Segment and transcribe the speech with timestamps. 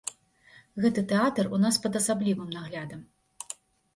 [0.85, 3.01] Гэты тэатр у нас пад асаблівым наглядам.